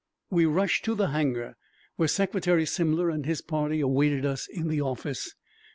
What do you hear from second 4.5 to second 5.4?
the office.